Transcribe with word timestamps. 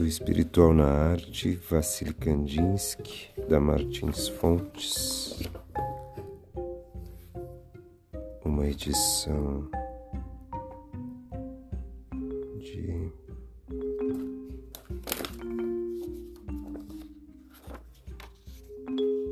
do 0.00 0.06
Espiritual 0.06 0.72
na 0.72 0.86
Arte, 0.86 1.60
Vassili 1.68 2.14
Kandinsky, 2.14 3.28
da 3.50 3.60
Martins 3.60 4.28
Fontes. 4.28 5.38
Uma 8.42 8.66
edição 8.66 9.68
de 12.60 13.12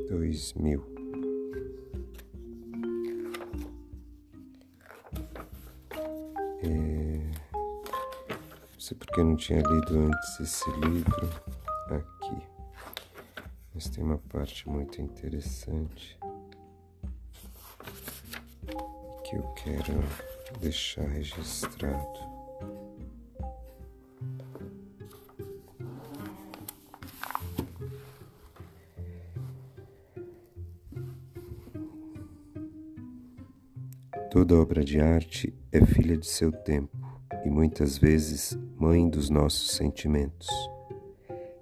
dois 0.07 0.53
mil. 0.53 0.85
É... 6.61 6.98
Sei 8.89 8.97
porque 8.97 9.19
eu 9.19 9.23
não 9.23 9.35
tinha 9.35 9.61
lido 9.61 9.99
antes 9.99 10.39
esse 10.39 10.67
livro 10.79 11.29
aqui, 11.91 12.41
mas 13.71 13.87
tem 13.87 14.03
uma 14.03 14.17
parte 14.17 14.67
muito 14.67 14.99
interessante 14.99 16.17
que 19.23 19.35
eu 19.35 19.43
quero 19.53 19.93
deixar 20.59 21.07
registrado. 21.07 22.19
Toda 34.31 34.55
obra 34.55 34.83
de 34.83 34.99
arte 34.99 35.53
é 35.71 35.85
filha 35.85 36.17
de 36.17 36.25
seu 36.25 36.51
tempo 36.51 36.97
e 37.45 37.51
muitas 37.51 37.95
vezes 37.95 38.57
mãe 38.79 39.09
dos 39.09 39.29
nossos 39.29 39.71
sentimentos. 39.71 40.47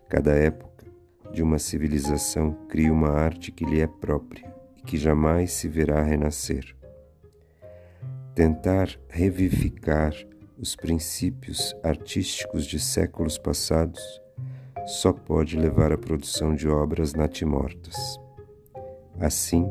Cada 0.07 0.33
época 0.33 0.85
de 1.33 1.41
uma 1.41 1.57
civilização 1.57 2.53
cria 2.69 2.93
uma 2.93 3.09
arte 3.09 3.51
que 3.51 3.65
lhe 3.65 3.81
é 3.81 3.87
própria 3.87 4.53
e 4.77 4.83
que 4.83 4.97
jamais 4.97 5.51
se 5.51 5.67
verá 5.67 6.03
renascer. 6.03 6.75
Tentar 8.35 8.87
revivificar 9.09 10.13
os 10.59 10.75
princípios 10.75 11.75
artísticos 11.83 12.67
de 12.67 12.79
séculos 12.79 13.39
passados 13.39 14.21
só 14.85 15.11
pode 15.11 15.57
levar 15.57 15.91
à 15.91 15.97
produção 15.97 16.53
de 16.53 16.67
obras 16.67 17.15
natimortas. 17.15 17.95
Assim, 19.19 19.67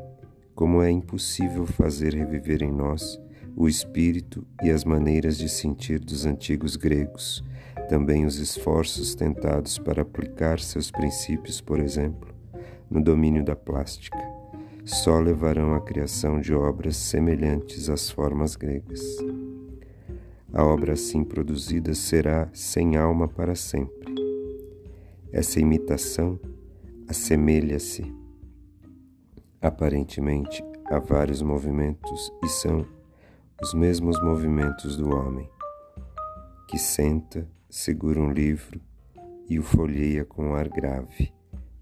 como 0.52 0.82
é 0.82 0.90
impossível 0.90 1.64
fazer 1.64 2.12
reviver 2.12 2.64
em 2.64 2.72
nós 2.72 3.20
o 3.56 3.66
espírito 3.66 4.46
e 4.62 4.70
as 4.70 4.84
maneiras 4.84 5.38
de 5.38 5.48
sentir 5.48 5.98
dos 5.98 6.26
antigos 6.26 6.76
gregos, 6.76 7.42
também 7.88 8.26
os 8.26 8.38
esforços 8.38 9.14
tentados 9.14 9.78
para 9.78 10.02
aplicar 10.02 10.60
seus 10.60 10.90
princípios, 10.90 11.60
por 11.60 11.80
exemplo, 11.80 12.34
no 12.90 13.02
domínio 13.02 13.42
da 13.42 13.56
plástica, 13.56 14.18
só 14.84 15.18
levarão 15.18 15.74
à 15.74 15.80
criação 15.80 16.40
de 16.40 16.52
obras 16.54 16.96
semelhantes 16.96 17.88
às 17.88 18.10
formas 18.10 18.54
gregas. 18.54 19.00
A 20.52 20.64
obra 20.64 20.92
assim 20.92 21.24
produzida 21.24 21.94
será 21.94 22.48
sem 22.52 22.96
alma 22.96 23.26
para 23.26 23.54
sempre. 23.54 24.14
Essa 25.32 25.58
imitação 25.58 26.38
assemelha-se 27.08 28.14
Aparentemente, 29.66 30.62
há 30.84 30.98
vários 31.00 31.42
movimentos 31.42 32.32
e 32.44 32.48
são 32.48 32.86
os 33.62 33.72
mesmos 33.72 34.20
movimentos 34.22 34.96
do 34.96 35.08
homem, 35.14 35.48
que 36.68 36.78
senta, 36.78 37.48
segura 37.70 38.20
um 38.20 38.30
livro 38.30 38.80
e 39.48 39.58
o 39.58 39.62
folheia 39.62 40.24
com 40.24 40.54
ar 40.54 40.68
grave, 40.68 41.32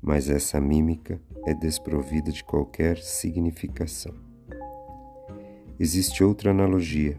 mas 0.01 0.31
essa 0.31 0.61
mímica 0.61 1.21
é 1.47 1.55
desprovida 1.55 2.31
de 2.31 2.45
qualquer 2.45 2.99
significação. 2.99 4.15
Existe 5.79 6.23
outra 6.23 6.51
analogia 6.51 7.19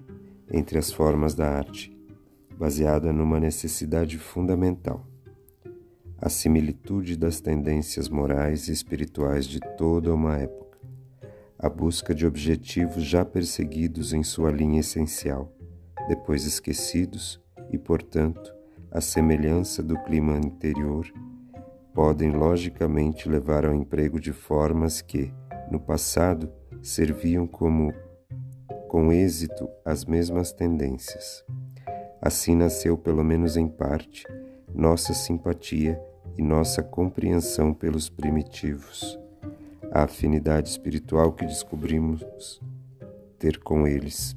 entre 0.51 0.77
as 0.77 0.91
formas 0.91 1.35
da 1.35 1.49
arte, 1.49 1.95
baseada 2.57 3.11
numa 3.11 3.39
necessidade 3.39 4.17
fundamental 4.17 5.05
a 6.17 6.29
similitude 6.29 7.17
das 7.17 7.39
tendências 7.39 8.09
morais 8.09 8.67
e 8.67 8.71
espirituais 8.71 9.45
de 9.45 9.59
toda 9.77 10.13
uma 10.13 10.37
época, 10.37 10.64
a 11.57 11.69
busca 11.69 12.13
de 12.13 12.25
objetivos 12.25 13.03
já 13.03 13.23
perseguidos 13.23 14.13
em 14.13 14.23
sua 14.23 14.51
linha 14.51 14.81
essencial, 14.81 15.51
depois 16.07 16.45
esquecidos 16.45 17.41
e, 17.71 17.77
portanto, 17.77 18.53
a 18.91 19.01
semelhança 19.01 19.81
do 19.81 19.97
clima 20.03 20.37
interior, 20.37 21.05
podem 21.93 22.31
logicamente 22.31 23.27
levar 23.29 23.65
ao 23.65 23.73
emprego 23.73 24.19
de 24.19 24.33
formas 24.33 25.01
que, 25.01 25.33
no 25.71 25.79
passado, 25.79 26.51
serviam 26.81 27.47
como 27.47 27.93
com 28.89 29.11
êxito 29.11 29.67
as 29.83 30.05
mesmas 30.05 30.51
tendências. 30.51 31.43
Assim 32.21 32.55
nasceu, 32.55 32.97
pelo 32.97 33.23
menos 33.23 33.57
em 33.57 33.67
parte, 33.67 34.25
nossa 34.73 35.13
simpatia 35.13 35.99
e 36.37 36.41
nossa 36.41 36.83
compreensão 36.83 37.73
pelos 37.73 38.09
primitivos, 38.09 39.19
a 39.95 40.03
afinidade 40.03 40.67
espiritual 40.67 41.31
que 41.31 41.45
descobrimos 41.45 42.59
ter 43.39 43.59
com 43.59 43.87
eles. 43.87 44.35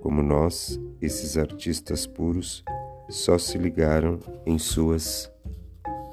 Como 0.00 0.22
nós, 0.22 0.78
esses 1.02 1.36
artistas 1.36 2.06
puros 2.06 2.62
só 3.08 3.36
se 3.36 3.58
ligaram 3.58 4.20
em 4.46 4.58
suas 4.58 5.28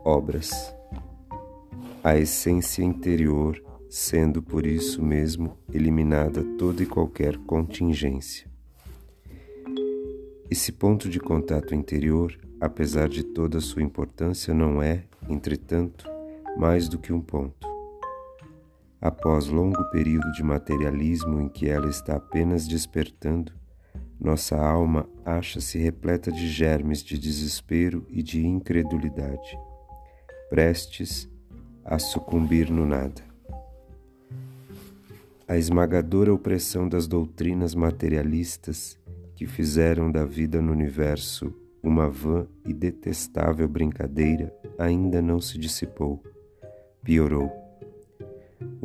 obras. 0.03 0.75
A 2.03 2.17
essência 2.17 2.83
interior 2.83 3.63
sendo 3.87 4.41
por 4.41 4.65
isso 4.65 5.03
mesmo 5.03 5.55
eliminada 5.71 6.43
toda 6.57 6.81
e 6.81 6.87
qualquer 6.87 7.37
contingência. 7.37 8.51
Esse 10.49 10.71
ponto 10.71 11.07
de 11.07 11.19
contato 11.19 11.75
interior 11.75 12.35
apesar 12.63 13.09
de 13.09 13.23
toda 13.23 13.59
sua 13.59 13.83
importância, 13.83 14.53
não 14.53 14.81
é, 14.81 15.03
entretanto, 15.27 16.09
mais 16.57 16.87
do 16.87 16.97
que 16.97 17.11
um 17.11 17.19
ponto. 17.19 17.72
Após 19.03 19.47
longo 19.47 19.83
período 19.89 20.31
de 20.31 20.41
materialismo 20.41 21.41
em 21.41 21.49
que 21.49 21.67
ela 21.67 21.89
está 21.89 22.15
apenas 22.15 22.65
despertando, 22.65 23.51
nossa 24.17 24.55
alma 24.55 25.09
acha-se 25.25 25.77
repleta 25.77 26.31
de 26.31 26.47
germes 26.47 27.03
de 27.03 27.17
desespero 27.17 28.07
e 28.09 28.23
de 28.23 28.47
incredulidade, 28.47 29.59
prestes 30.49 31.29
a 31.83 31.99
sucumbir 31.99 32.71
no 32.71 32.85
nada. 32.85 33.21
A 35.49 35.57
esmagadora 35.57 36.33
opressão 36.33 36.87
das 36.87 37.05
doutrinas 37.05 37.75
materialistas 37.75 38.97
que 39.35 39.45
fizeram 39.45 40.09
da 40.09 40.23
vida 40.23 40.61
no 40.61 40.71
universo 40.71 41.53
uma 41.83 42.09
vã 42.09 42.47
e 42.65 42.73
detestável 42.73 43.67
brincadeira 43.67 44.55
ainda 44.79 45.21
não 45.21 45.41
se 45.41 45.57
dissipou, 45.57 46.23
piorou. 47.03 47.62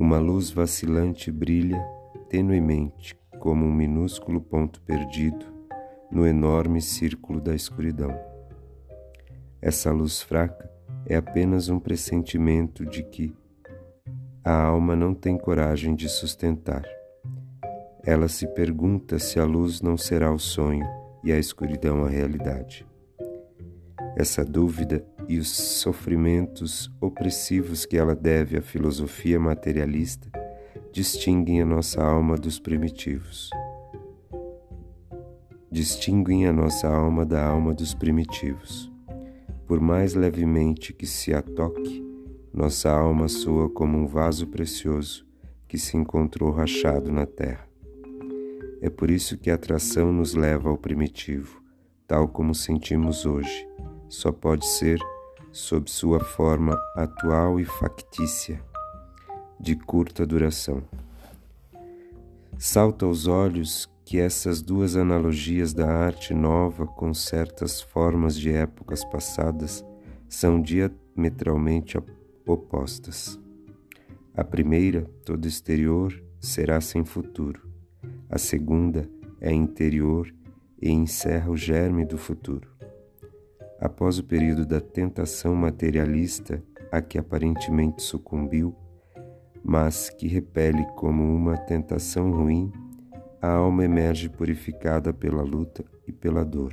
Uma 0.01 0.21
luz 0.21 0.49
vacilante 0.53 1.29
brilha 1.33 1.85
tenuemente 2.29 3.19
como 3.41 3.67
um 3.67 3.73
minúsculo 3.73 4.41
ponto 4.41 4.81
perdido 4.83 5.45
no 6.09 6.25
enorme 6.25 6.81
círculo 6.81 7.41
da 7.41 7.53
escuridão. 7.53 8.17
Essa 9.61 9.91
luz 9.91 10.23
fraca 10.23 10.71
é 11.05 11.17
apenas 11.17 11.69
um 11.69 11.81
pressentimento 11.81 12.87
de 12.87 13.03
que 13.03 13.35
a 14.45 14.53
alma 14.53 14.95
não 14.95 15.13
tem 15.13 15.37
coragem 15.37 15.97
de 15.97 16.09
sustentar. 16.09 16.85
Ela 18.05 18.29
se 18.29 18.47
pergunta 18.55 19.19
se 19.19 19.41
a 19.41 19.45
luz 19.45 19.83
não 19.83 19.97
será 19.97 20.33
o 20.33 20.39
sonho 20.39 20.87
e 21.25 21.33
a 21.33 21.39
escuridão 21.41 22.05
a 22.05 22.09
realidade. 22.09 22.87
Essa 24.17 24.45
dúvida 24.45 25.05
e 25.29 25.39
os 25.39 25.51
sofrimentos 25.51 26.91
opressivos 27.01 27.85
que 27.85 27.99
ela 27.99 28.17
deve 28.17 28.57
à 28.57 28.63
filosofia 28.63 29.39
materialista 29.39 30.31
distinguem 30.91 31.61
a 31.61 31.67
nossa 31.67 32.03
alma 32.03 32.37
dos 32.37 32.59
primitivos. 32.59 33.51
Distinguem 35.71 36.47
a 36.47 36.53
nossa 36.53 36.89
alma 36.89 37.27
da 37.27 37.47
alma 37.47 37.75
dos 37.75 37.93
primitivos. 37.93 38.91
Por 39.67 39.81
mais 39.81 40.15
levemente 40.15 40.95
que 40.95 41.07
se 41.07 41.35
a 41.35 41.43
toque, 41.43 42.03
nossa 42.53 42.91
alma 42.91 43.29
soa 43.29 43.69
como 43.69 43.99
um 43.99 44.07
vaso 44.07 44.47
precioso 44.47 45.27
que 45.69 45.77
se 45.77 45.97
encontrou 45.97 46.51
rachado 46.51 47.13
na 47.13 47.27
terra. 47.27 47.69
É 48.81 48.89
por 48.89 49.11
isso 49.11 49.37
que 49.37 49.51
a 49.51 49.55
atração 49.57 50.11
nos 50.11 50.35
leva 50.35 50.71
ao 50.71 50.79
primitivo, 50.79 51.63
tal 52.07 52.27
como 52.29 52.55
sentimos 52.55 53.27
hoje. 53.27 53.69
Só 54.09 54.33
pode 54.33 54.67
ser 54.67 54.99
sob 55.53 55.91
sua 55.91 56.21
forma 56.21 56.79
atual 56.95 57.59
e 57.59 57.65
factícia, 57.65 58.63
de 59.59 59.75
curta 59.75 60.27
duração. 60.27 60.83
Salta 62.59 63.07
aos 63.07 63.27
olhos 63.27 63.89
que 64.05 64.19
essas 64.19 64.63
duas 64.63 64.97
analogias 64.97 65.73
da 65.73 65.89
arte 65.89 66.33
nova 66.33 66.87
com 66.87 67.13
certas 67.13 67.81
formas 67.81 68.37
de 68.37 68.51
épocas 68.51 69.05
passadas 69.05 69.85
são 70.29 70.61
diametralmente 70.61 71.99
opostas. 72.47 73.39
A 74.35 74.45
primeira, 74.45 75.03
todo 75.25 75.47
exterior, 75.47 76.13
será 76.41 76.81
sem 76.81 77.05
futuro. 77.05 77.69
A 78.31 78.39
segunda 78.39 79.09
é 79.41 79.53
interior 79.53 80.33
e 80.81 80.91
encerra 80.91 81.51
o 81.51 81.57
germe 81.57 82.05
do 82.05 82.17
futuro. 82.17 82.69
Após 83.81 84.19
o 84.19 84.25
período 84.25 84.67
da 84.67 84.81
tentação 84.81 85.55
materialista 85.55 86.63
a 86.91 87.01
que 87.01 87.19
aparentemente 87.19 88.03
sucumbiu, 88.03 88.75
mas 89.63 90.11
que 90.11 90.27
repele 90.27 90.85
como 90.97 91.23
uma 91.23 91.57
tentação 91.57 92.33
ruim, 92.33 92.73
a 93.41 93.51
alma 93.51 93.85
emerge 93.85 94.29
purificada 94.29 95.13
pela 95.13 95.43
luta 95.43 95.85
e 96.07 96.13
pela 96.13 96.45
dor. 96.45 96.73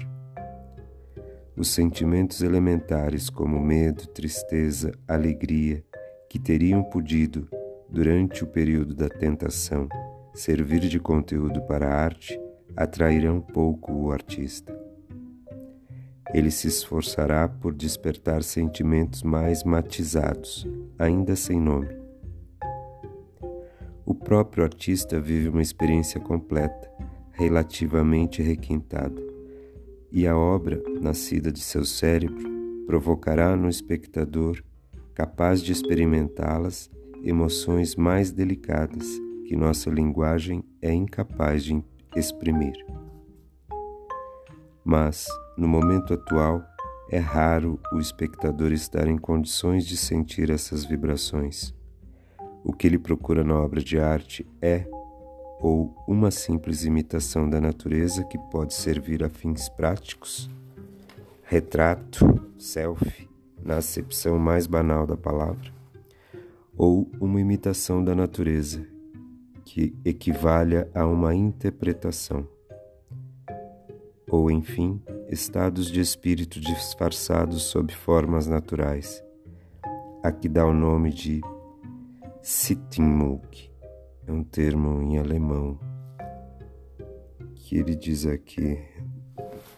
Os 1.56 1.70
sentimentos 1.70 2.42
elementares 2.42 3.30
como 3.30 3.60
medo, 3.60 4.08
tristeza, 4.08 4.92
alegria, 5.08 5.84
que 6.30 6.40
teriam 6.40 6.84
podido, 6.84 7.48
durante 7.90 8.44
o 8.44 8.48
período 8.48 8.94
da 8.96 9.08
tentação, 9.08 9.88
servir 10.34 10.82
de 10.82 11.00
conteúdo 11.00 11.62
para 11.62 11.88
a 11.88 12.04
arte, 12.04 12.38
atrairão 12.76 13.40
pouco 13.40 13.94
o 13.94 14.12
artista. 14.12 14.75
Ele 16.34 16.52
se 16.52 16.68
esforçará 16.68 17.48
por 17.48 17.74
despertar 17.74 18.44
sentimentos 18.44 19.24
mais 19.24 19.64
matizados, 19.64 20.68
ainda 20.98 21.36
sem 21.36 21.60
nome. 21.60 21.96
O 24.06 24.14
próprio 24.14 24.64
artista 24.64 25.20
vive 25.20 25.50
uma 25.50 25.62
experiência 25.62 26.20
completa, 26.20 26.90
relativamente 27.32 28.42
requintada, 28.42 29.22
e 30.12 30.28
a 30.28 30.38
obra, 30.38 30.82
nascida 31.02 31.52
de 31.52 31.60
seu 31.60 31.84
cérebro, 31.84 32.48
provocará 32.86 33.56
no 33.56 33.68
espectador, 33.68 34.64
capaz 35.14 35.62
de 35.62 35.72
experimentá-las, 35.72 36.90
emoções 37.24 37.96
mais 37.96 38.32
delicadas 38.32 39.08
que 39.46 39.56
nossa 39.56 39.90
linguagem 39.90 40.64
é 40.82 40.94
incapaz 40.94 41.64
de 41.64 41.84
exprimir. 42.16 42.76
Mas, 44.88 45.26
no 45.58 45.68
momento 45.68 46.14
atual, 46.14 46.64
é 47.10 47.18
raro 47.18 47.80
o 47.92 48.00
espectador 48.00 48.72
estar 48.72 49.08
em 49.08 49.18
condições 49.18 49.84
de 49.84 49.98
sentir 49.98 50.52
essas 50.52 50.86
vibrações. 50.86 51.74
O 52.64 52.72
que 52.72 52.86
ele 52.86 53.00
procura 53.00 53.44
na 53.44 53.56
obra 53.56 53.82
de 53.82 54.00
arte 54.00 54.48
é 54.62 54.86
ou 55.60 55.96
uma 56.08 56.30
simples 56.30 56.84
imitação 56.84 57.50
da 57.50 57.60
natureza 57.60 58.24
que 58.26 58.38
pode 58.38 58.76
servir 58.76 59.24
a 59.24 59.30
fins 59.30 59.68
práticos? 59.70 60.52
Retrato, 61.42 62.40
selfie, 62.56 63.28
na 63.64 63.78
acepção 63.78 64.38
mais 64.38 64.68
banal 64.68 65.08
da 65.08 65.18
palavra? 65.18 65.74
Ou 66.78 67.10
uma 67.20 67.42
imitação 67.42 68.04
da 68.04 68.14
natureza 68.14 68.86
que 69.64 69.96
equivalha 70.06 70.88
a 70.94 71.08
uma 71.08 71.34
interpretação? 71.34 72.55
Ou, 74.28 74.50
enfim, 74.50 75.02
estados 75.30 75.92
de 75.92 76.00
espírito 76.00 76.60
disfarçados 76.60 77.64
sob 77.64 77.94
formas 77.94 78.48
naturais, 78.48 79.24
a 80.24 80.32
que 80.32 80.50
dá 80.50 80.66
o 80.66 80.74
nome 80.74 81.12
de 81.14 81.42
Sittenmug 82.42 83.72
é 84.28 84.32
um 84.32 84.44
termo 84.44 85.02
em 85.02 85.18
alemão 85.18 85.80
que 87.56 87.78
ele 87.78 87.96
diz 87.96 88.26
aqui 88.26 88.80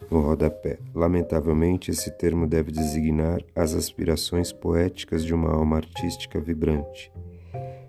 no 0.09 0.21
rodapé. 0.21 0.79
Lamentavelmente, 0.94 1.91
esse 1.91 2.11
termo 2.11 2.47
deve 2.47 2.71
designar 2.71 3.41
as 3.55 3.73
aspirações 3.73 4.51
poéticas 4.51 5.23
de 5.23 5.33
uma 5.33 5.51
alma 5.51 5.77
artística 5.77 6.39
vibrante. 6.39 7.11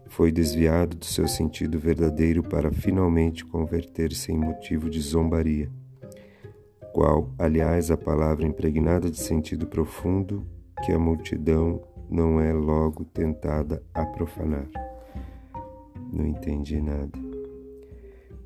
Foi 0.06 0.32
desviado 0.32 0.96
do 0.96 1.04
seu 1.04 1.28
sentido 1.28 1.78
verdadeiro 1.78 2.42
para 2.42 2.72
finalmente 2.72 3.44
converter-se 3.44 4.32
em 4.32 4.38
motivo 4.38 4.88
de 4.88 5.00
zombaria, 5.00 5.70
qual, 6.98 7.32
aliás, 7.38 7.92
a 7.92 7.96
palavra 7.96 8.44
impregnada 8.44 9.08
de 9.08 9.20
sentido 9.20 9.68
profundo 9.68 10.44
que 10.84 10.90
a 10.90 10.98
multidão 10.98 11.80
não 12.10 12.40
é 12.40 12.52
logo 12.52 13.04
tentada 13.04 13.80
a 13.94 14.04
profanar. 14.04 14.66
Não 16.12 16.26
entendi 16.26 16.82
nada. 16.82 17.16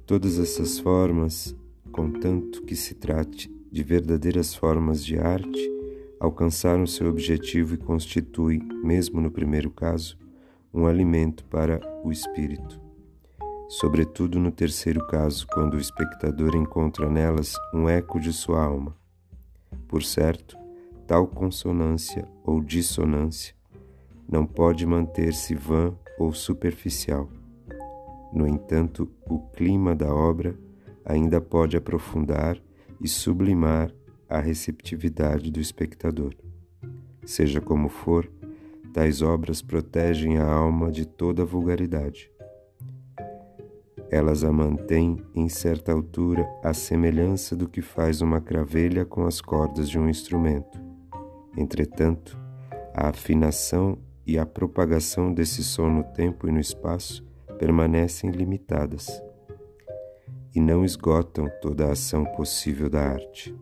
Todas 0.04 0.38
essas 0.38 0.78
formas, 0.78 1.56
contanto 1.93 2.62
que 2.64 2.76
se 2.76 2.94
trate 2.94 3.50
de 3.72 3.82
verdadeiras 3.82 4.55
formas 4.55 5.02
de 5.02 5.19
arte, 5.19 5.72
alcançaram 6.20 6.87
seu 6.87 7.08
objetivo 7.08 7.72
e 7.72 7.78
constituem, 7.78 8.60
mesmo 8.84 9.19
no 9.19 9.31
primeiro 9.31 9.70
caso, 9.70 10.19
um 10.75 10.84
alimento 10.84 11.43
para 11.46 11.81
o 12.05 12.12
espírito. 12.12 12.81
Sobretudo 13.80 14.38
no 14.38 14.50
terceiro 14.50 15.06
caso, 15.06 15.46
quando 15.52 15.74
o 15.74 15.80
espectador 15.80 16.54
encontra 16.54 17.08
nelas 17.08 17.54
um 17.74 17.88
eco 17.88 18.20
de 18.20 18.32
sua 18.32 18.62
alma. 18.62 18.94
Por 19.88 20.02
certo, 20.02 20.56
tal 21.06 21.26
consonância 21.26 22.28
ou 22.44 22.60
dissonância 22.60 23.54
não 24.28 24.46
pode 24.46 24.86
manter-se 24.86 25.54
vã 25.54 25.94
ou 26.19 26.32
superficial 26.32 27.28
no 28.32 28.48
entanto, 28.48 29.10
o 29.28 29.38
clima 29.38 29.94
da 29.94 30.12
obra 30.12 30.58
ainda 31.04 31.38
pode 31.38 31.76
aprofundar 31.76 32.58
e 32.98 33.06
sublimar 33.06 33.92
a 34.26 34.40
receptividade 34.40 35.50
do 35.50 35.60
espectador. 35.60 36.34
Seja 37.26 37.60
como 37.60 37.90
for, 37.90 38.30
tais 38.90 39.20
obras 39.20 39.60
protegem 39.60 40.38
a 40.38 40.50
alma 40.50 40.90
de 40.90 41.04
toda 41.04 41.44
vulgaridade. 41.44 42.31
Elas 44.12 44.44
a 44.44 44.52
mantêm 44.52 45.16
em 45.34 45.48
certa 45.48 45.90
altura 45.90 46.46
à 46.62 46.74
semelhança 46.74 47.56
do 47.56 47.66
que 47.66 47.80
faz 47.80 48.20
uma 48.20 48.42
cravelha 48.42 49.06
com 49.06 49.24
as 49.24 49.40
cordas 49.40 49.88
de 49.88 49.98
um 49.98 50.06
instrumento. 50.06 50.78
Entretanto, 51.56 52.38
a 52.92 53.08
afinação 53.08 53.96
e 54.26 54.38
a 54.38 54.44
propagação 54.44 55.32
desse 55.32 55.64
som 55.64 55.88
no 55.88 56.04
tempo 56.04 56.46
e 56.46 56.52
no 56.52 56.60
espaço 56.60 57.24
permanecem 57.58 58.31
limitadas 58.31 59.22
e 60.54 60.60
não 60.60 60.84
esgotam 60.84 61.50
toda 61.62 61.86
a 61.86 61.92
ação 61.92 62.26
possível 62.26 62.90
da 62.90 63.00
arte. 63.00 63.56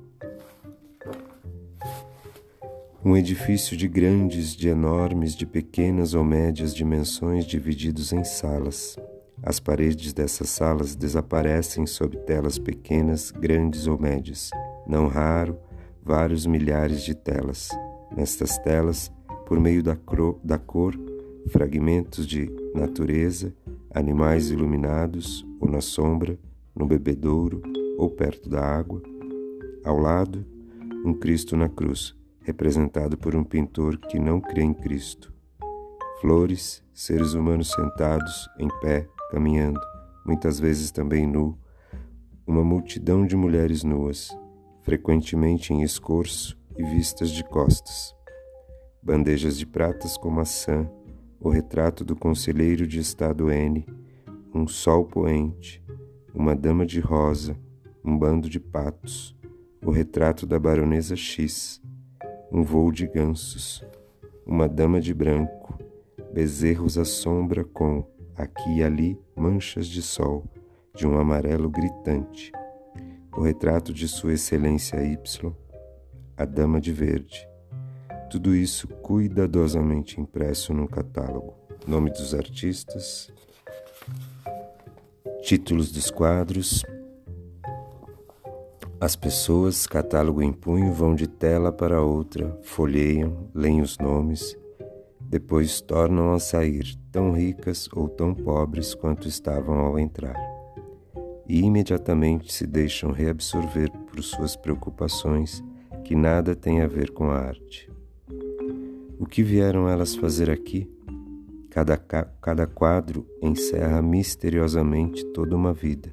Um 3.04 3.16
edifício 3.16 3.76
de 3.76 3.86
grandes, 3.86 4.56
de 4.56 4.66
enormes, 4.66 5.36
de 5.36 5.46
pequenas 5.46 6.12
ou 6.12 6.24
médias 6.24 6.74
dimensões 6.74 7.44
divididos 7.46 8.12
em 8.12 8.24
salas. 8.24 8.96
As 9.42 9.58
paredes 9.58 10.12
dessas 10.12 10.50
salas 10.50 10.94
desaparecem 10.94 11.86
sob 11.86 12.16
telas 12.18 12.58
pequenas, 12.58 13.30
grandes 13.30 13.86
ou 13.86 13.98
médias, 13.98 14.50
não 14.86 15.06
raro, 15.06 15.58
vários 16.02 16.46
milhares 16.46 17.02
de 17.02 17.14
telas. 17.14 17.70
Nestas 18.14 18.58
telas, 18.58 19.10
por 19.46 19.58
meio 19.58 19.82
da, 19.82 19.96
da 20.44 20.58
cor, 20.58 20.94
fragmentos 21.48 22.26
de 22.26 22.50
natureza 22.74 23.54
animais 23.92 24.50
iluminados 24.50 25.44
ou 25.60 25.68
na 25.68 25.80
sombra, 25.80 26.38
no 26.74 26.86
bebedouro 26.86 27.60
ou 27.98 28.08
perto 28.08 28.48
da 28.48 28.64
água. 28.64 29.02
Ao 29.84 29.98
lado, 29.98 30.46
um 31.04 31.12
Cristo 31.12 31.56
na 31.56 31.68
cruz, 31.68 32.14
representado 32.42 33.18
por 33.18 33.34
um 33.34 33.42
pintor 33.42 33.98
que 33.98 34.18
não 34.18 34.40
crê 34.40 34.62
em 34.62 34.72
Cristo. 34.72 35.32
Flores, 36.20 36.82
seres 36.92 37.34
humanos 37.34 37.70
sentados, 37.70 38.48
em 38.58 38.68
pé, 38.80 39.08
caminhando, 39.30 39.80
muitas 40.26 40.58
vezes 40.58 40.90
também 40.90 41.26
nu, 41.26 41.58
uma 42.46 42.64
multidão 42.64 43.24
de 43.24 43.36
mulheres 43.36 43.84
nuas, 43.84 44.28
frequentemente 44.82 45.72
em 45.72 45.82
escorço 45.82 46.58
e 46.76 46.82
vistas 46.82 47.30
de 47.30 47.44
costas. 47.44 48.14
Bandejas 49.02 49.56
de 49.56 49.66
pratas 49.66 50.16
com 50.16 50.30
maçã, 50.30 50.90
o 51.40 51.48
retrato 51.48 52.04
do 52.04 52.14
conselheiro 52.16 52.86
de 52.86 52.98
Estado 52.98 53.50
N, 53.50 53.86
um 54.52 54.66
sol 54.66 55.06
poente, 55.06 55.82
uma 56.34 56.54
dama 56.54 56.84
de 56.84 57.00
rosa, 57.00 57.56
um 58.04 58.18
bando 58.18 58.48
de 58.48 58.60
patos, 58.60 59.36
o 59.84 59.90
retrato 59.90 60.46
da 60.46 60.58
baronesa 60.58 61.16
X, 61.16 61.80
um 62.52 62.62
voo 62.62 62.90
de 62.90 63.06
gansos, 63.06 63.84
uma 64.44 64.68
dama 64.68 65.00
de 65.00 65.14
branco, 65.14 65.78
bezerros 66.32 66.98
à 66.98 67.04
sombra 67.04 67.64
com, 67.64 68.04
aqui 68.42 68.78
e 68.78 68.82
ali, 68.82 69.18
manchas 69.36 69.86
de 69.86 70.02
sol, 70.02 70.44
de 70.94 71.06
um 71.06 71.18
amarelo 71.18 71.68
gritante, 71.68 72.52
o 73.36 73.42
retrato 73.42 73.92
de 73.92 74.08
Sua 74.08 74.32
Excelência 74.32 74.96
Y, 75.02 75.54
a 76.36 76.44
dama 76.44 76.80
de 76.80 76.92
verde, 76.92 77.48
tudo 78.30 78.54
isso 78.54 78.88
cuidadosamente 78.88 80.20
impresso 80.20 80.72
num 80.72 80.86
catálogo. 80.86 81.54
Nome 81.86 82.10
dos 82.10 82.34
artistas, 82.34 83.32
títulos 85.42 85.90
dos 85.90 86.10
quadros, 86.10 86.84
As 89.00 89.16
pessoas, 89.16 89.86
catálogo 89.86 90.42
em 90.42 90.52
punho, 90.52 90.92
vão 90.92 91.14
de 91.14 91.26
tela 91.26 91.72
para 91.72 92.02
outra, 92.02 92.54
folheiam, 92.62 93.48
leem 93.54 93.80
os 93.80 93.96
nomes, 93.96 94.54
depois 95.30 95.80
tornam 95.80 96.32
a 96.32 96.40
sair 96.40 96.98
tão 97.12 97.30
ricas 97.30 97.88
ou 97.92 98.08
tão 98.08 98.34
pobres 98.34 98.94
quanto 98.94 99.28
estavam 99.28 99.78
ao 99.78 99.96
entrar. 99.96 100.34
E 101.48 101.60
imediatamente 101.60 102.52
se 102.52 102.66
deixam 102.66 103.12
reabsorver 103.12 103.90
por 104.08 104.20
suas 104.24 104.56
preocupações 104.56 105.62
que 106.02 106.16
nada 106.16 106.56
têm 106.56 106.80
a 106.80 106.88
ver 106.88 107.12
com 107.12 107.30
a 107.30 107.38
arte. 107.38 107.88
O 109.20 109.24
que 109.24 109.44
vieram 109.44 109.88
elas 109.88 110.16
fazer 110.16 110.50
aqui? 110.50 110.90
Cada, 111.70 111.96
cada 111.96 112.66
quadro 112.66 113.24
encerra 113.40 114.02
misteriosamente 114.02 115.24
toda 115.26 115.54
uma 115.54 115.72
vida 115.72 116.12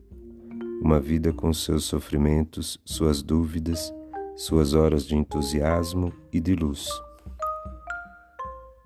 uma 0.82 1.00
vida 1.00 1.34
com 1.34 1.52
seus 1.54 1.86
sofrimentos, 1.86 2.80
suas 2.86 3.24
dúvidas, 3.24 3.94
suas 4.36 4.74
horas 4.74 5.06
de 5.06 5.16
entusiasmo 5.16 6.14
e 6.32 6.40
de 6.40 6.56
luz. 6.56 6.88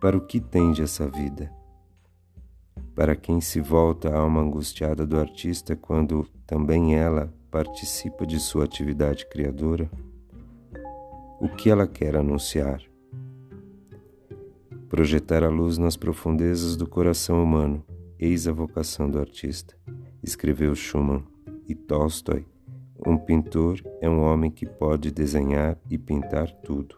Para 0.01 0.17
o 0.17 0.21
que 0.21 0.39
tende 0.39 0.81
essa 0.81 1.07
vida? 1.07 1.53
Para 2.95 3.15
quem 3.15 3.39
se 3.39 3.61
volta 3.61 4.09
à 4.09 4.17
alma 4.17 4.41
angustiada 4.41 5.05
do 5.05 5.19
artista 5.19 5.75
quando 5.75 6.27
também 6.47 6.95
ela 6.95 7.31
participa 7.51 8.25
de 8.25 8.39
sua 8.39 8.65
atividade 8.65 9.27
criadora? 9.27 9.87
O 11.39 11.47
que 11.47 11.69
ela 11.69 11.85
quer 11.85 12.15
anunciar? 12.15 12.81
Projetar 14.89 15.43
a 15.43 15.49
luz 15.49 15.77
nas 15.77 15.95
profundezas 15.95 16.75
do 16.75 16.87
coração 16.87 17.43
humano, 17.43 17.85
eis 18.17 18.47
a 18.47 18.51
vocação 18.51 19.07
do 19.07 19.19
artista, 19.19 19.77
escreveu 20.23 20.73
Schumann 20.73 21.23
e 21.69 21.75
Tolstói, 21.75 22.43
um 23.05 23.19
pintor 23.19 23.79
é 24.01 24.09
um 24.09 24.21
homem 24.23 24.49
que 24.49 24.65
pode 24.65 25.11
desenhar 25.11 25.77
e 25.91 25.97
pintar 25.99 26.51
tudo. 26.63 26.95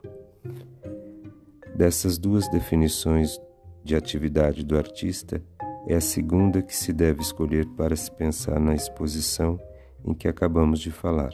Dessas 1.75 2.18
duas 2.18 2.48
definições 2.50 3.39
de 3.84 3.96
atividade 3.96 4.63
do 4.63 4.77
artista, 4.77 5.44
é 5.88 5.96
a 5.96 6.01
segunda 6.01 6.62
que 6.62 6.75
se 6.75 6.94
deve 6.94 7.22
escolher 7.22 7.65
para 7.75 7.96
se 7.96 8.10
pensar 8.10 8.60
na 8.60 8.74
exposição 8.74 9.60
em 10.06 10.13
que 10.13 10.27
acabamos 10.27 10.80
de 10.80 10.92
falar. 10.92 11.32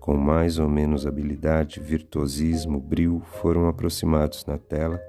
Com 0.00 0.16
mais 0.16 0.58
ou 0.58 0.68
menos 0.68 1.06
habilidade, 1.06 1.78
virtuosismo, 1.78 2.80
brilho 2.80 3.20
foram 3.20 3.68
aproximados 3.68 4.44
na 4.46 4.58
tela 4.58 5.00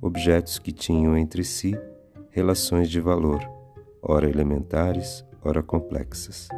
objetos 0.00 0.58
que 0.58 0.70
tinham 0.70 1.16
entre 1.16 1.42
si 1.42 1.76
relações 2.30 2.88
de 2.88 3.00
valor, 3.00 3.40
ora 4.00 4.28
elementares, 4.28 5.24
ora 5.42 5.62
complexas. 5.62 6.48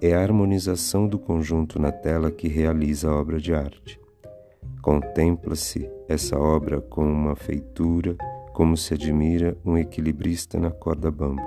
É 0.00 0.14
a 0.14 0.20
harmonização 0.20 1.08
do 1.08 1.18
conjunto 1.18 1.78
na 1.78 1.90
tela 1.90 2.30
que 2.30 2.48
realiza 2.48 3.08
a 3.08 3.14
obra 3.14 3.40
de 3.40 3.54
arte. 3.54 4.01
Contempla-se 4.82 5.88
essa 6.08 6.36
obra 6.36 6.80
com 6.80 7.04
uma 7.04 7.36
feitura 7.36 8.16
como 8.52 8.76
se 8.76 8.94
admira 8.94 9.56
um 9.64 9.78
equilibrista 9.78 10.58
na 10.58 10.72
corda 10.72 11.08
bamba, 11.08 11.40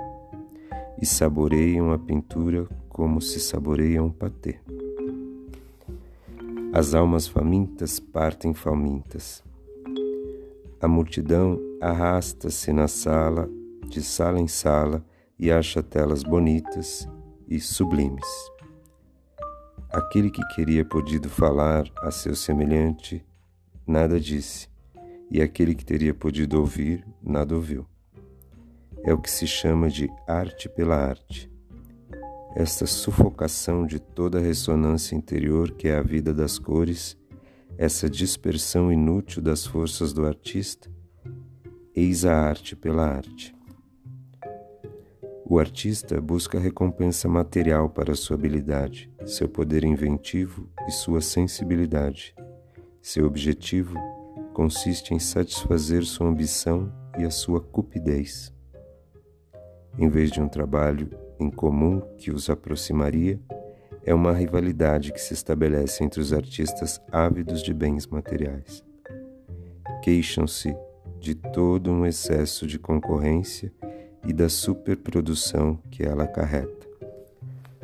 e 1.00 1.04
saboreia 1.04 1.82
uma 1.82 1.98
pintura 1.98 2.66
como 2.88 3.20
se 3.20 3.38
saboreia 3.38 4.02
um 4.02 4.10
patê. 4.10 4.58
As 6.72 6.94
almas 6.94 7.28
famintas 7.28 8.00
partem 8.00 8.54
famintas. 8.54 9.44
A 10.80 10.88
multidão 10.88 11.60
arrasta-se 11.78 12.72
na 12.72 12.88
sala, 12.88 13.50
de 13.86 14.02
sala 14.02 14.40
em 14.40 14.48
sala, 14.48 15.04
e 15.38 15.50
acha 15.50 15.82
telas 15.82 16.22
bonitas 16.22 17.06
e 17.46 17.60
sublimes. 17.60 18.55
Aquele 19.96 20.30
que 20.30 20.46
queria 20.48 20.84
podido 20.84 21.30
falar 21.30 21.90
a 22.02 22.10
seu 22.10 22.36
semelhante 22.36 23.24
nada 23.86 24.20
disse, 24.20 24.68
e 25.30 25.40
aquele 25.40 25.74
que 25.74 25.86
teria 25.86 26.12
podido 26.12 26.60
ouvir 26.60 27.02
nada 27.22 27.54
ouviu. 27.54 27.86
É 29.02 29.14
o 29.14 29.18
que 29.18 29.30
se 29.30 29.46
chama 29.46 29.88
de 29.88 30.06
arte 30.28 30.68
pela 30.68 30.96
arte. 30.96 31.50
Esta 32.54 32.84
sufocação 32.84 33.86
de 33.86 33.98
toda 33.98 34.36
a 34.36 34.42
ressonância 34.42 35.16
interior 35.16 35.70
que 35.72 35.88
é 35.88 35.96
a 35.96 36.02
vida 36.02 36.34
das 36.34 36.58
cores, 36.58 37.16
essa 37.78 38.10
dispersão 38.10 38.92
inútil 38.92 39.40
das 39.40 39.64
forças 39.64 40.12
do 40.12 40.26
artista, 40.26 40.90
eis 41.94 42.26
a 42.26 42.36
arte 42.36 42.76
pela 42.76 43.06
arte. 43.06 43.55
O 45.48 45.60
artista 45.60 46.20
busca 46.20 46.58
recompensa 46.58 47.28
material 47.28 47.88
para 47.88 48.16
sua 48.16 48.34
habilidade, 48.34 49.08
seu 49.24 49.48
poder 49.48 49.84
inventivo 49.84 50.68
e 50.88 50.90
sua 50.90 51.20
sensibilidade. 51.20 52.34
Seu 53.00 53.24
objetivo 53.26 53.96
consiste 54.52 55.14
em 55.14 55.20
satisfazer 55.20 56.02
sua 56.02 56.26
ambição 56.26 56.92
e 57.16 57.24
a 57.24 57.30
sua 57.30 57.60
cupidez. 57.60 58.52
Em 59.96 60.08
vez 60.08 60.32
de 60.32 60.40
um 60.40 60.48
trabalho 60.48 61.10
em 61.38 61.48
comum 61.48 62.00
que 62.18 62.32
os 62.32 62.50
aproximaria, 62.50 63.40
é 64.02 64.12
uma 64.12 64.32
rivalidade 64.32 65.12
que 65.12 65.20
se 65.20 65.32
estabelece 65.32 66.02
entre 66.02 66.20
os 66.20 66.32
artistas 66.32 67.00
ávidos 67.12 67.62
de 67.62 67.72
bens 67.72 68.04
materiais. 68.08 68.84
Queixam-se 70.02 70.76
de 71.20 71.36
todo 71.36 71.92
um 71.92 72.04
excesso 72.04 72.66
de 72.66 72.80
concorrência 72.80 73.72
e 74.26 74.32
da 74.32 74.48
superprodução 74.48 75.78
que 75.90 76.02
ela 76.02 76.24
acarreta. 76.24 76.86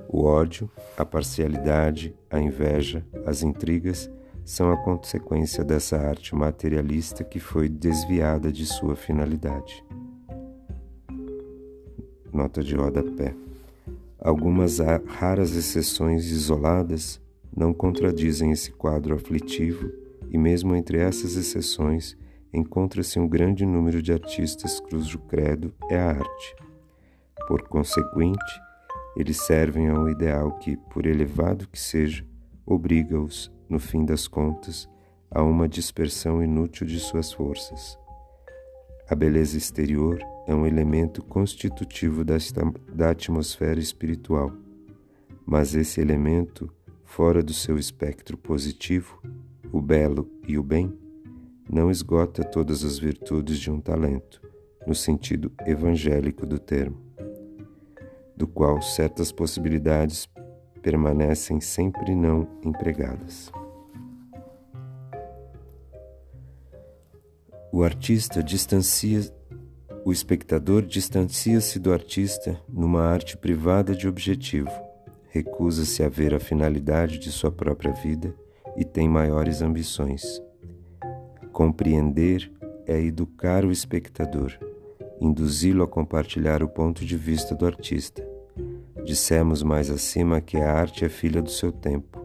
O 0.09 0.25
ódio, 0.25 0.71
a 0.97 1.05
parcialidade, 1.05 2.15
a 2.31 2.39
inveja, 2.39 3.05
as 3.25 3.43
intrigas 3.43 4.11
são 4.45 4.73
a 4.73 4.77
consequência 4.77 5.65
dessa 5.65 5.97
arte 5.97 6.35
materialista 6.35 7.25
que 7.25 7.39
foi 7.39 7.69
desviada 7.69 8.53
de 8.53 8.67
sua 8.67 8.97
finalidade. 8.97 9.85
Nota 12.33 12.63
de 12.63 12.75
rodapé. 12.75 13.35
Algumas 14.19 14.79
raras 15.07 15.55
exceções 15.55 16.27
isoladas 16.27 17.21
não 17.55 17.73
contradizem 17.73 18.51
esse 18.51 18.71
quadro 18.71 19.15
aflitivo, 19.15 19.91
e 20.31 20.39
mesmo 20.39 20.75
entre 20.75 20.99
essas 20.99 21.37
exceções 21.37 22.17
encontra-se 22.53 23.19
um 23.19 23.27
grande 23.27 23.65
número 23.65 24.03
de 24.03 24.13
artistas 24.13 24.81
cujo 24.81 25.19
credo 25.21 25.75
é 25.91 25.99
a 25.99 26.11
arte. 26.11 26.57
Por 27.49 27.63
conseguinte, 27.63 28.61
eles 29.17 29.39
servem 29.39 29.89
a 29.89 29.95
um 29.95 30.09
ideal 30.09 30.59
que, 30.59 30.77
por 30.77 31.07
elevado 31.07 31.69
que 31.69 31.79
seja, 31.79 32.27
obriga-os, 32.65 33.51
no 33.69 33.79
fim 33.79 34.05
das 34.05 34.29
contas, 34.29 34.89
a 35.31 35.43
uma 35.43 35.69
dispersão 35.69 36.43
inútil 36.43 36.87
de 36.87 37.01
suas 37.01 37.33
forças. 37.33 37.99
A 39.09 39.15
beleza 39.15 39.57
exterior 39.57 40.19
é 40.47 40.55
um 40.55 40.67
elemento 40.67 41.23
constitutivo 41.25 42.25
da 42.25 43.11
atmosfera 43.11 43.81
espiritual, 43.81 44.53
mas 45.45 45.75
esse 45.75 46.01
elemento, 46.01 46.71
fora 47.05 47.43
do 47.43 47.53
seu 47.53 47.79
espectro 47.79 48.37
positivo, 48.37 49.21
o 49.73 49.81
belo 49.81 50.31
e 50.47 50.57
o 50.57 50.63
bem, 50.63 50.97
não 51.73 51.91
esgota 51.91 52.45
todas 52.45 52.85
as 52.85 52.99
virtudes 52.99 53.59
de 53.59 53.71
um 53.71 53.81
talento, 53.81 54.43
no 54.87 54.95
sentido 54.95 55.51
evangélico 55.67 56.45
do 56.45 56.59
termo, 56.59 57.01
do 58.37 58.47
qual 58.47 58.83
certas 58.83 59.33
possibilidades 59.33 60.29
permanecem 60.83 61.61
sempre 61.61 62.15
não 62.15 62.47
empregadas. 62.63 63.51
O 67.73 67.83
artista 67.83 68.43
distancia 68.43 69.33
o 70.05 70.11
espectador 70.11 70.83
distancia-se 70.83 71.79
do 71.79 71.93
artista 71.93 72.61
numa 72.69 73.03
arte 73.03 73.37
privada 73.37 73.95
de 73.95 74.09
objetivo, 74.09 74.69
recusa-se 75.31 76.03
a 76.03 76.09
ver 76.09 76.35
a 76.35 76.41
finalidade 76.41 77.21
de 77.21 77.31
sua 77.31 77.53
própria 77.53 77.93
vida 77.93 78.35
e 78.77 78.85
tem 78.85 79.09
maiores 79.09 79.63
ambições. 79.63 80.43
Compreender 81.53 82.51
é 82.87 82.99
educar 82.99 83.63
o 83.67 83.71
espectador, 83.71 84.59
induzi-lo 85.21 85.83
a 85.83 85.87
compartilhar 85.87 86.63
o 86.63 86.69
ponto 86.69 87.05
de 87.05 87.15
vista 87.15 87.55
do 87.55 87.67
artista. 87.67 88.27
Dissemos 89.05 89.63
mais 89.63 89.91
acima 89.91 90.41
que 90.41 90.57
a 90.57 90.73
arte 90.73 91.05
é 91.05 91.11
filha 91.11 91.43
do 91.43 91.51
seu 91.51 91.71
tempo. 91.71 92.25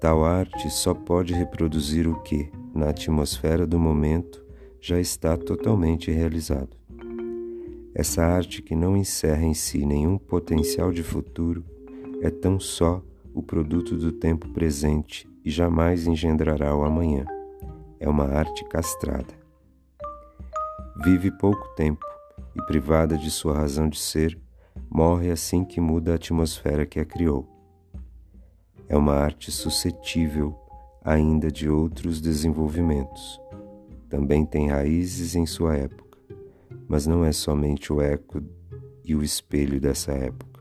Tal 0.00 0.24
arte 0.24 0.70
só 0.70 0.94
pode 0.94 1.34
reproduzir 1.34 2.08
o 2.08 2.22
que, 2.22 2.50
na 2.74 2.88
atmosfera 2.88 3.66
do 3.66 3.78
momento, 3.78 4.42
já 4.80 4.98
está 4.98 5.36
totalmente 5.36 6.10
realizado. 6.10 6.74
Essa 7.94 8.22
arte 8.22 8.62
que 8.62 8.74
não 8.74 8.96
encerra 8.96 9.44
em 9.44 9.52
si 9.52 9.84
nenhum 9.84 10.16
potencial 10.16 10.90
de 10.90 11.02
futuro 11.02 11.62
é 12.22 12.30
tão 12.30 12.58
só 12.58 13.02
o 13.34 13.42
produto 13.42 13.94
do 13.94 14.10
tempo 14.10 14.48
presente 14.48 15.28
e 15.44 15.50
jamais 15.50 16.06
engendrará 16.06 16.74
o 16.74 16.82
amanhã 16.82 17.26
é 18.02 18.08
uma 18.08 18.24
arte 18.24 18.64
castrada. 18.64 19.32
Vive 21.04 21.30
pouco 21.30 21.68
tempo 21.76 22.04
e, 22.52 22.60
privada 22.66 23.16
de 23.16 23.30
sua 23.30 23.54
razão 23.54 23.88
de 23.88 23.98
ser, 23.98 24.36
morre 24.90 25.30
assim 25.30 25.64
que 25.64 25.80
muda 25.80 26.10
a 26.10 26.14
atmosfera 26.16 26.84
que 26.84 26.98
a 26.98 27.04
criou. 27.04 27.48
É 28.88 28.96
uma 28.96 29.14
arte 29.14 29.52
suscetível 29.52 30.58
ainda 31.04 31.48
de 31.48 31.70
outros 31.70 32.20
desenvolvimentos. 32.20 33.40
Também 34.08 34.44
tem 34.44 34.70
raízes 34.70 35.36
em 35.36 35.46
sua 35.46 35.76
época, 35.76 36.18
mas 36.88 37.06
não 37.06 37.24
é 37.24 37.30
somente 37.30 37.92
o 37.92 38.02
eco 38.02 38.42
e 39.04 39.14
o 39.14 39.22
espelho 39.22 39.80
dessa 39.80 40.10
época. 40.10 40.60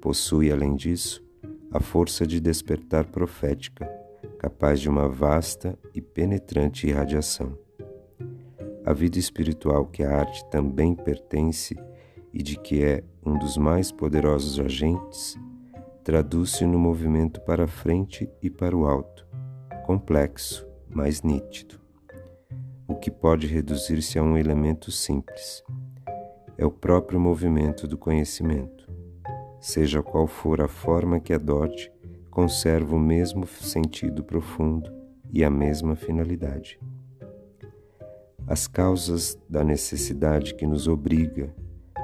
Possui, 0.00 0.50
além 0.50 0.74
disso, 0.74 1.22
a 1.70 1.78
força 1.78 2.26
de 2.26 2.40
despertar 2.40 3.04
profética, 3.04 3.99
capaz 4.40 4.80
de 4.80 4.88
uma 4.88 5.06
vasta 5.06 5.78
e 5.94 6.00
penetrante 6.00 6.86
irradiação. 6.86 7.58
A 8.86 8.94
vida 8.94 9.18
espiritual 9.18 9.84
que 9.84 10.02
a 10.02 10.16
arte 10.16 10.42
também 10.48 10.94
pertence 10.94 11.76
e 12.32 12.42
de 12.42 12.58
que 12.58 12.82
é 12.82 13.04
um 13.22 13.38
dos 13.38 13.58
mais 13.58 13.92
poderosos 13.92 14.58
agentes, 14.58 15.38
traduz-se 16.02 16.64
no 16.64 16.78
movimento 16.78 17.42
para 17.42 17.66
frente 17.66 18.30
e 18.40 18.48
para 18.48 18.74
o 18.74 18.86
alto, 18.86 19.28
complexo, 19.84 20.66
mas 20.88 21.20
nítido. 21.20 21.78
O 22.88 22.94
que 22.94 23.10
pode 23.10 23.46
reduzir-se 23.46 24.18
a 24.18 24.22
um 24.22 24.38
elemento 24.38 24.90
simples. 24.90 25.62
É 26.56 26.64
o 26.64 26.70
próprio 26.70 27.20
movimento 27.20 27.86
do 27.86 27.98
conhecimento. 27.98 28.90
Seja 29.60 30.02
qual 30.02 30.26
for 30.26 30.62
a 30.62 30.68
forma 30.68 31.20
que 31.20 31.34
adote, 31.34 31.92
conserva 32.30 32.94
o 32.94 32.98
mesmo 32.98 33.46
sentido 33.46 34.22
profundo 34.22 34.90
e 35.32 35.44
a 35.44 35.50
mesma 35.50 35.96
finalidade. 35.96 36.80
As 38.46 38.66
causas 38.66 39.38
da 39.48 39.62
necessidade 39.62 40.54
que 40.54 40.66
nos 40.66 40.88
obriga, 40.88 41.54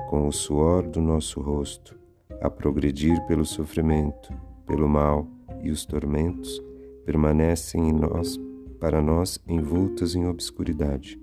com 0.08 0.28
o 0.28 0.32
suor 0.32 0.86
do 0.86 1.00
nosso 1.00 1.40
rosto, 1.40 1.98
a 2.40 2.48
progredir 2.48 3.20
pelo 3.26 3.44
sofrimento, 3.44 4.32
pelo 4.66 4.88
mal 4.88 5.26
e 5.62 5.70
os 5.70 5.84
tormentos, 5.84 6.62
permanecem 7.04 7.88
em 7.88 7.92
nós, 7.92 8.38
para 8.78 9.00
nós 9.00 9.40
envoltas 9.46 10.14
em 10.14 10.26
obscuridade. 10.26 11.20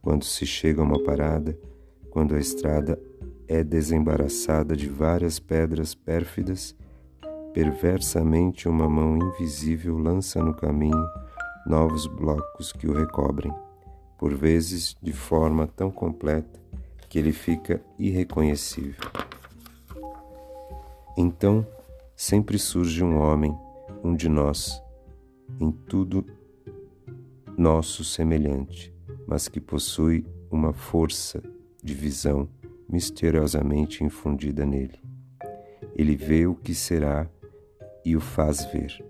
Quando 0.00 0.24
se 0.24 0.46
chega 0.46 0.80
a 0.80 0.84
uma 0.84 1.02
parada, 1.02 1.58
quando 2.10 2.34
a 2.34 2.38
estrada 2.38 3.00
é 3.46 3.62
desembaraçada 3.62 4.76
de 4.76 4.88
várias 4.88 5.38
pedras 5.38 5.94
pérfidas, 5.94 6.74
perversamente 7.56 8.68
uma 8.68 8.86
mão 8.86 9.16
invisível 9.16 9.96
lança 9.96 10.42
no 10.42 10.52
caminho 10.52 11.08
novos 11.66 12.06
blocos 12.06 12.70
que 12.70 12.86
o 12.86 12.92
recobrem, 12.92 13.50
por 14.18 14.34
vezes 14.34 14.94
de 15.00 15.10
forma 15.10 15.66
tão 15.66 15.90
completa 15.90 16.60
que 17.08 17.18
ele 17.18 17.32
fica 17.32 17.82
irreconhecível. 17.98 19.02
Então, 21.16 21.66
sempre 22.14 22.58
surge 22.58 23.02
um 23.02 23.16
homem, 23.16 23.56
um 24.04 24.14
de 24.14 24.28
nós, 24.28 24.78
em 25.58 25.72
tudo 25.72 26.26
nosso 27.56 28.04
semelhante, 28.04 28.94
mas 29.26 29.48
que 29.48 29.62
possui 29.62 30.26
uma 30.50 30.74
força 30.74 31.42
de 31.82 31.94
visão 31.94 32.50
misteriosamente 32.86 34.04
infundida 34.04 34.66
nele. 34.66 35.00
Ele 35.94 36.14
vê 36.14 36.46
o 36.46 36.54
que 36.54 36.74
será 36.74 37.26
e 38.06 38.16
o 38.16 38.20
faz 38.20 38.64
ver. 38.66 39.04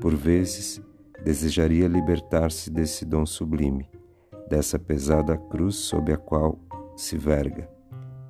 Por 0.00 0.16
vezes, 0.16 0.82
desejaria 1.22 1.86
libertar-se 1.86 2.70
desse 2.70 3.04
dom 3.04 3.24
sublime, 3.24 3.88
dessa 4.48 4.78
pesada 4.78 5.36
cruz 5.36 5.76
sob 5.76 6.12
a 6.12 6.16
qual 6.16 6.58
se 6.96 7.16
verga, 7.16 7.68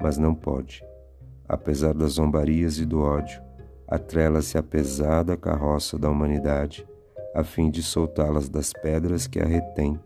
mas 0.03 0.19
não 0.19 0.35
pode 0.35 0.85
apesar 1.49 1.95
das 1.95 2.13
zombarias 2.13 2.79
e 2.79 2.87
do 2.87 3.01
ódio, 3.01 3.43
atrela-se 3.87 4.57
à 4.57 4.63
pesada 4.63 5.37
carroça 5.37 5.99
da 5.99 6.11
humanidade, 6.11 6.87
a 7.35 7.45
fim 7.45 7.71
de 7.71 7.83
soltá-las 7.83 8.49
das 8.49 8.73
pedras 8.73 9.27
que 9.27 9.41
a 9.41 9.45
retém 9.45 9.99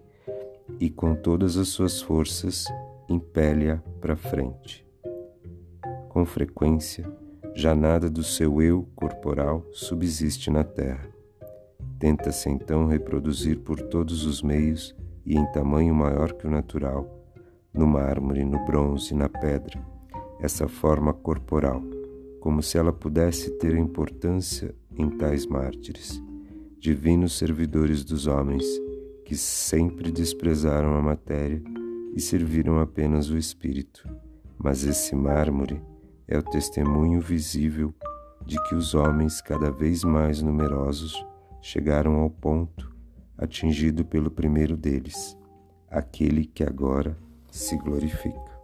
e, 0.81 0.91
com 0.91 1.15
todas 1.15 1.57
as 1.57 1.69
suas 1.69 2.01
forças, 2.01 2.65
impele-a 3.09 3.79
para 4.01 4.17
frente. 4.17 4.87
Com 6.09 6.25
frequência, 6.25 7.11
já 7.59 7.75
nada 7.75 8.09
do 8.09 8.23
seu 8.23 8.63
eu 8.63 8.89
corporal 8.95 9.67
subsiste 9.73 10.49
na 10.49 10.63
terra. 10.63 11.11
Tenta-se 11.99 12.49
então 12.49 12.87
reproduzir 12.87 13.59
por 13.59 13.81
todos 13.81 14.25
os 14.25 14.41
meios 14.41 14.95
e 15.27 15.37
em 15.37 15.45
tamanho 15.51 15.93
maior 15.93 16.35
que 16.35 16.47
o 16.47 16.51
natural, 16.51 17.27
no 17.75 17.85
mármore, 17.85 18.45
no 18.45 18.65
bronze, 18.65 19.13
na 19.13 19.29
pedra 19.29 19.85
essa 20.39 20.69
forma 20.69 21.13
corporal, 21.13 21.83
como 22.39 22.63
se 22.63 22.79
ela 22.79 22.93
pudesse 22.93 23.51
ter 23.59 23.75
importância 23.75 24.73
em 24.97 25.11
tais 25.11 25.45
mártires, 25.45 26.23
divinos 26.79 27.37
servidores 27.37 28.05
dos 28.05 28.29
homens, 28.29 28.65
que 29.25 29.37
sempre 29.37 30.13
desprezaram 30.13 30.95
a 30.95 31.03
matéria 31.03 31.61
e 32.15 32.21
serviram 32.21 32.79
apenas 32.79 33.31
o 33.31 33.37
espírito. 33.37 34.09
Mas 34.57 34.85
esse 34.85 35.17
mármore 35.17 35.83
é 36.29 36.37
o 36.37 36.43
testemunho 36.43 37.21
visível 37.21 37.95
de 38.45 38.63
que 38.65 38.75
os 38.75 38.95
homens, 38.95 39.41
cada 39.41 39.71
vez 39.71 40.05
mais 40.05 40.43
numerosos, 40.43 41.15
chegaram 41.61 42.17
ao 42.21 42.29
ponto 42.29 42.95
atingido 43.37 44.05
pelo 44.05 44.31
primeiro 44.31 44.77
deles, 44.77 45.37
aquele 45.91 46.45
que 46.45 46.63
agora 46.63 47.17
se 47.51 47.77
glorifica. 47.79 48.58